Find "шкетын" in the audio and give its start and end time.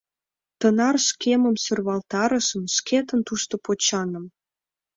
2.75-3.19